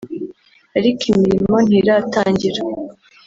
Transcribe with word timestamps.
ariko 0.77 1.01
imirimo 1.13 1.55
ntiratangira 1.67 2.61